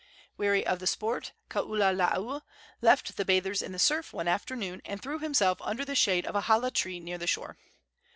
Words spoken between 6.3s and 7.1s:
a hala tree